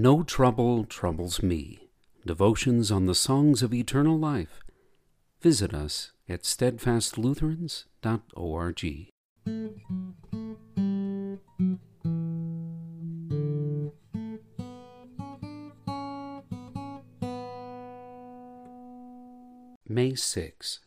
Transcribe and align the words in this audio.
No 0.00 0.22
trouble 0.22 0.84
troubles 0.84 1.42
me. 1.42 1.88
Devotions 2.24 2.92
on 2.92 3.06
the 3.06 3.16
songs 3.16 3.64
of 3.64 3.74
eternal 3.74 4.16
life. 4.16 4.60
Visit 5.40 5.74
us 5.74 6.12
at 6.28 6.44
steadfastlutherans.org. 6.44 9.10
May 19.88 20.14
6. 20.14 20.78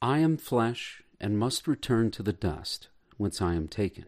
I 0.00 0.20
am 0.20 0.36
flesh 0.36 1.02
and 1.20 1.36
must 1.36 1.66
return 1.66 2.12
to 2.12 2.22
the 2.22 2.32
dust 2.32 2.90
whence 3.16 3.42
I 3.42 3.54
am 3.54 3.66
taken. 3.66 4.04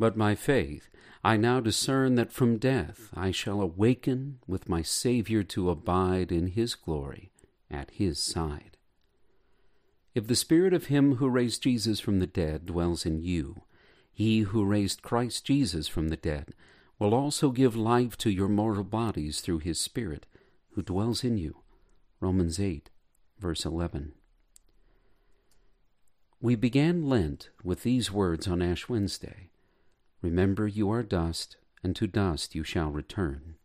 But 0.00 0.16
by 0.16 0.34
faith 0.34 0.88
I 1.22 1.36
now 1.36 1.60
discern 1.60 2.14
that 2.14 2.32
from 2.32 2.56
death 2.56 3.10
I 3.14 3.30
shall 3.30 3.60
awaken 3.60 4.38
with 4.46 4.66
my 4.66 4.80
Saviour 4.80 5.42
to 5.42 5.68
abide 5.68 6.32
in 6.32 6.46
his 6.46 6.74
glory 6.74 7.32
at 7.70 7.90
his 7.90 8.18
side. 8.18 8.78
If 10.14 10.26
the 10.26 10.34
Spirit 10.34 10.72
of 10.72 10.86
him 10.86 11.16
who 11.16 11.28
raised 11.28 11.62
Jesus 11.62 12.00
from 12.00 12.18
the 12.18 12.26
dead 12.26 12.64
dwells 12.64 13.04
in 13.04 13.20
you, 13.20 13.64
he 14.10 14.40
who 14.40 14.64
raised 14.64 15.02
Christ 15.02 15.44
Jesus 15.44 15.86
from 15.86 16.08
the 16.08 16.16
dead 16.16 16.54
will 16.98 17.14
also 17.14 17.50
give 17.50 17.76
life 17.76 18.16
to 18.18 18.30
your 18.30 18.48
mortal 18.48 18.84
bodies 18.84 19.42
through 19.42 19.58
his 19.58 19.78
Spirit 19.78 20.24
who 20.70 20.82
dwells 20.82 21.24
in 21.24 21.36
you. 21.36 21.58
Romans 22.20 22.58
8, 22.58 22.88
verse 23.38 23.66
11. 23.66 24.14
We 26.40 26.54
began 26.54 27.06
Lent 27.06 27.50
with 27.62 27.82
these 27.82 28.10
words 28.10 28.48
on 28.48 28.62
Ash 28.62 28.88
Wednesday. 28.88 29.49
Remember 30.22 30.66
you 30.66 30.90
are 30.90 31.02
dust, 31.02 31.56
and 31.82 31.96
to 31.96 32.06
dust 32.06 32.54
you 32.54 32.62
shall 32.62 32.90
return. 32.90 33.56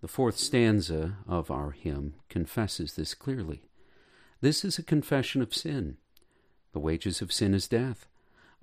The 0.00 0.08
fourth 0.08 0.38
stanza 0.38 1.18
of 1.26 1.50
our 1.50 1.70
hymn 1.70 2.14
confesses 2.28 2.94
this 2.94 3.14
clearly. 3.14 3.62
This 4.40 4.64
is 4.64 4.78
a 4.78 4.82
confession 4.82 5.42
of 5.42 5.54
sin. 5.54 5.96
The 6.72 6.80
wages 6.80 7.20
of 7.20 7.32
sin 7.32 7.54
is 7.54 7.68
death. 7.68 8.06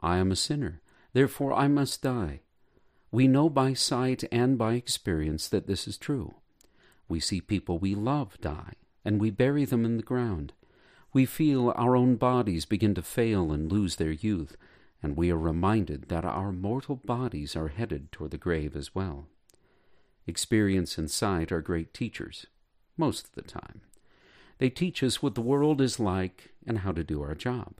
I 0.02 0.17
am 0.17 0.31
a 0.31 0.35
sinner, 0.35 0.81
therefore 1.13 1.53
I 1.53 1.67
must 1.67 2.02
die. 2.02 2.41
We 3.11 3.27
know 3.27 3.49
by 3.49 3.73
sight 3.73 4.23
and 4.31 4.57
by 4.57 4.73
experience 4.73 5.47
that 5.49 5.67
this 5.67 5.88
is 5.88 5.97
true. 5.97 6.35
We 7.07 7.19
see 7.19 7.41
people 7.41 7.79
we 7.79 7.95
love 7.95 8.39
die, 8.39 8.73
and 9.03 9.19
we 9.19 9.29
bury 9.29 9.66
them 9.66 9.83
in 9.83 9.97
the 9.97 10.03
ground. 10.03 10.53
We 11.11 11.25
feel 11.25 11.73
our 11.75 11.95
own 11.95 12.17
bodies 12.17 12.66
begin 12.66 12.94
to 12.95 13.01
fail 13.01 13.51
and 13.51 13.72
lose 13.72 13.95
their 13.95 14.11
youth, 14.11 14.55
and 15.02 15.16
we 15.16 15.31
are 15.31 15.38
reminded 15.38 16.09
that 16.09 16.25
our 16.25 16.52
mortal 16.52 16.97
bodies 16.97 17.55
are 17.55 17.69
headed 17.69 18.11
toward 18.11 18.31
the 18.31 18.38
grave 18.38 18.75
as 18.75 18.94
well. 18.94 19.28
Experience 20.28 20.97
and 20.97 21.09
sight 21.09 21.52
are 21.52 21.61
great 21.61 21.94
teachers, 21.94 22.45
most 22.97 23.25
of 23.25 23.31
the 23.33 23.41
time. 23.41 23.81
They 24.58 24.69
teach 24.69 25.02
us 25.02 25.23
what 25.23 25.36
the 25.36 25.41
world 25.41 25.80
is 25.80 26.00
like 26.00 26.52
and 26.67 26.80
how 26.80 26.91
to 26.91 27.03
do 27.03 27.22
our 27.22 27.36
job. 27.36 27.75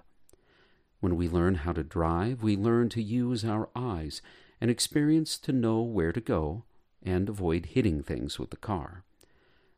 When 1.02 1.16
we 1.16 1.28
learn 1.28 1.56
how 1.56 1.74
to 1.74 1.84
drive, 1.84 2.42
we 2.42 2.56
learn 2.56 2.90
to 2.90 3.02
use 3.02 3.46
our 3.46 3.70
eyes 3.76 4.22
and 4.62 4.72
experience 4.72 5.38
to 5.40 5.52
know 5.52 5.82
where 5.82 6.12
to 6.12 6.22
go 6.22 6.64
and 7.04 7.30
avoid 7.30 7.68
hitting 7.68 8.02
things 8.02 8.40
with 8.40 8.50
the 8.50 8.58
car. 8.58 9.04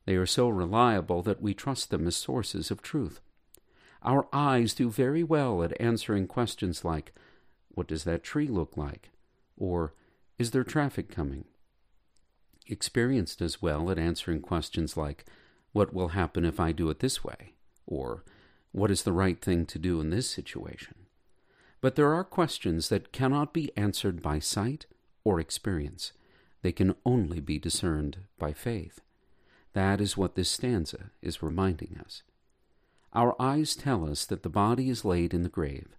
They 0.06 0.16
are 0.16 0.26
so 0.26 0.50
reliable 0.50 1.22
that 1.24 1.42
we 1.42 1.54
trust 1.54 1.90
them 1.90 2.08
as 2.08 2.16
sources 2.16 2.72
of 2.72 2.82
truth. 2.82 3.20
Our 4.04 4.28
eyes 4.34 4.74
do 4.74 4.90
very 4.90 5.24
well 5.24 5.62
at 5.62 5.80
answering 5.80 6.28
questions 6.28 6.84
like, 6.84 7.14
what 7.76 7.88
does 7.88 8.04
that 8.04 8.24
tree 8.24 8.48
look 8.48 8.78
like? 8.78 9.10
Or, 9.58 9.94
is 10.38 10.52
there 10.52 10.64
traffic 10.64 11.10
coming? 11.10 11.46
Experienced 12.68 13.42
as 13.42 13.62
well 13.62 13.90
at 13.92 14.00
answering 14.00 14.42
questions 14.42 14.98
like, 14.98 15.26
What 15.72 15.94
will 15.94 16.10
happen 16.10 16.46
if 16.46 16.60
I 16.60 16.72
do 16.72 16.90
it 16.90 17.00
this 17.00 17.24
way? 17.24 17.54
Or, 17.86 18.24
What 18.72 18.92
is 18.92 19.04
the 19.04 19.14
right 19.14 19.40
thing 19.40 19.66
to 19.68 19.80
do 19.80 20.00
in 20.02 20.10
this 20.10 20.30
situation? 20.30 20.96
But 21.82 21.96
there 21.96 22.14
are 22.14 22.24
questions 22.24 22.90
that 22.90 23.12
cannot 23.12 23.54
be 23.54 23.76
answered 23.76 24.22
by 24.22 24.40
sight 24.40 24.86
or 25.24 25.40
experience. 25.40 26.14
They 26.62 26.72
can 26.72 26.96
only 27.06 27.40
be 27.40 27.58
discerned 27.58 28.20
by 28.38 28.54
faith. 28.54 29.02
That 29.74 30.00
is 30.00 30.18
what 30.18 30.36
this 30.36 30.50
stanza 30.50 31.12
is 31.22 31.42
reminding 31.42 32.00
us. 32.04 32.24
Our 33.14 33.36
eyes 33.42 33.76
tell 33.76 34.10
us 34.10 34.26
that 34.26 34.44
the 34.44 34.50
body 34.50 34.90
is 34.90 35.04
laid 35.04 35.34
in 35.34 35.44
the 35.44 35.50
grave, 35.50 35.96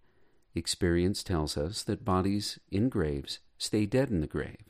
Experience 0.55 1.23
tells 1.23 1.57
us 1.57 1.83
that 1.85 2.05
bodies 2.05 2.59
in 2.71 2.89
graves 2.89 3.39
stay 3.57 3.87
dead 3.87 4.11
in 4.11 4.21
the 4.21 4.27
grave. 4.27 4.69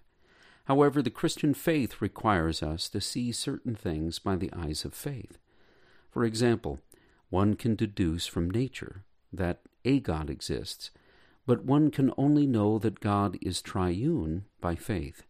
However, 0.66 1.02
the 1.02 1.10
Christian 1.10 1.54
faith 1.54 2.00
requires 2.00 2.62
us 2.62 2.88
to 2.90 3.00
see 3.00 3.32
certain 3.32 3.74
things 3.74 4.18
by 4.18 4.36
the 4.36 4.52
eyes 4.52 4.84
of 4.84 4.94
faith. 4.94 5.38
For 6.10 6.24
example, 6.24 6.78
one 7.30 7.54
can 7.54 7.74
deduce 7.74 8.26
from 8.26 8.50
nature 8.50 9.04
that 9.32 9.62
a 9.84 9.98
God 9.98 10.30
exists, 10.30 10.90
but 11.46 11.64
one 11.64 11.90
can 11.90 12.12
only 12.16 12.46
know 12.46 12.78
that 12.78 13.00
God 13.00 13.36
is 13.42 13.60
triune 13.60 14.44
by 14.60 14.76
faith. 14.76 15.24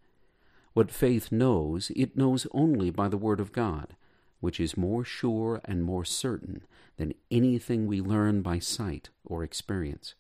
What 0.75 0.91
faith 0.91 1.33
knows, 1.33 1.91
it 1.97 2.17
knows 2.17 2.47
only 2.53 2.91
by 2.91 3.09
the 3.09 3.17
Word 3.17 3.41
of 3.41 3.53
God, 3.53 3.97
which 4.41 4.59
is 4.59 4.77
more 4.77 5.05
sure 5.05 5.61
and 5.65 5.83
more 5.85 6.05
certain 6.05 6.63
than 6.97 7.15
anything 7.31 7.87
we 7.87 8.01
learn 8.01 8.43
by 8.43 8.59
sight 8.59 9.09
or 9.25 9.43
experience. 9.43 10.15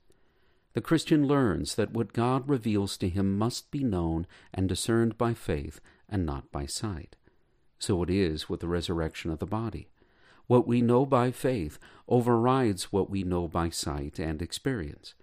The 0.75 0.81
Christian 0.81 1.27
learns 1.27 1.75
that 1.75 1.93
what 1.93 2.15
God 2.15 2.49
reveals 2.49 2.97
to 2.99 3.09
him 3.09 3.37
must 3.37 3.71
be 3.71 3.85
known 3.85 4.27
and 4.55 4.69
discerned 4.69 5.19
by 5.19 5.35
faith 5.35 5.81
and 6.09 6.25
not 6.25 6.51
by 6.51 6.67
sight. 6.67 7.17
So 7.79 8.03
it 8.03 8.11
is 8.11 8.49
with 8.49 8.61
the 8.61 8.69
resurrection 8.69 9.31
of 9.31 9.39
the 9.39 9.47
body. 9.47 9.89
What 10.47 10.67
we 10.67 10.81
know 10.81 11.05
by 11.05 11.31
faith 11.31 11.79
overrides 12.09 12.93
what 12.93 13.11
we 13.11 13.23
know 13.23 13.49
by 13.49 13.69
sight 13.71 14.19
and 14.19 14.41
experience. 14.41 15.15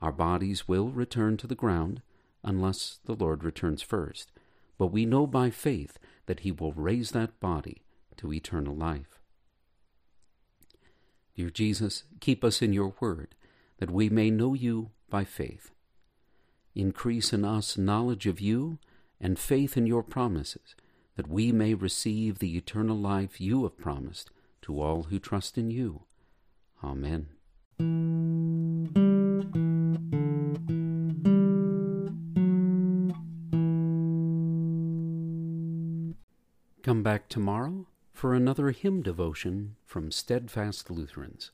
Our 0.00 0.12
bodies 0.12 0.68
will 0.68 0.88
return 0.88 1.36
to 1.38 1.46
the 1.46 1.54
ground 1.54 2.02
unless 2.44 3.00
the 3.04 3.14
Lord 3.14 3.44
returns 3.44 3.82
first, 3.82 4.30
but 4.78 4.88
we 4.88 5.04
know 5.04 5.26
by 5.26 5.50
faith 5.50 5.98
that 6.26 6.40
He 6.40 6.52
will 6.52 6.72
raise 6.72 7.10
that 7.10 7.40
body 7.40 7.82
to 8.18 8.32
eternal 8.32 8.76
life. 8.76 9.20
Dear 11.34 11.50
Jesus, 11.50 12.04
keep 12.20 12.44
us 12.44 12.62
in 12.62 12.72
your 12.72 12.94
word, 13.00 13.34
that 13.78 13.90
we 13.90 14.08
may 14.08 14.30
know 14.30 14.54
you 14.54 14.90
by 15.10 15.24
faith. 15.24 15.70
Increase 16.74 17.32
in 17.32 17.44
us 17.44 17.76
knowledge 17.76 18.26
of 18.26 18.40
you 18.40 18.78
and 19.20 19.38
faith 19.38 19.76
in 19.76 19.86
your 19.86 20.02
promises, 20.02 20.74
that 21.16 21.28
we 21.28 21.50
may 21.50 21.74
receive 21.74 22.38
the 22.38 22.56
eternal 22.56 22.96
life 22.96 23.40
you 23.40 23.64
have 23.64 23.76
promised 23.76 24.30
to 24.62 24.80
all 24.80 25.04
who 25.04 25.18
trust 25.18 25.58
in 25.58 25.70
you. 25.70 26.02
Amen. 26.84 27.28
Come 36.82 37.02
back 37.02 37.28
tomorrow 37.28 37.86
for 38.12 38.34
another 38.34 38.70
hymn 38.70 39.02
devotion 39.02 39.76
from 39.84 40.10
Steadfast 40.10 40.90
Lutherans. 40.90 41.50